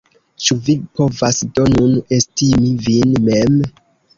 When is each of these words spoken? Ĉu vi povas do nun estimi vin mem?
Ĉu 0.45 0.55
vi 0.69 0.73
povas 0.99 1.41
do 1.59 1.67
nun 1.75 1.93
estimi 2.17 2.73
vin 2.89 3.15
mem? 3.29 3.63